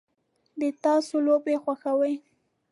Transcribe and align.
د 0.59 0.63
تاسو 0.83 1.15
لوبې 1.27 1.55
خوښوئ؟ 1.63 2.15